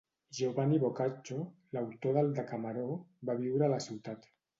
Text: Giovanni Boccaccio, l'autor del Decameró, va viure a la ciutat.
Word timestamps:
Giovanni 0.35 0.77
Boccaccio, 0.83 1.35
l'autor 1.77 2.15
del 2.19 2.31
Decameró, 2.39 2.87
va 3.31 3.37
viure 3.43 3.69
a 3.69 3.71
la 3.75 3.79
ciutat. 3.89 4.27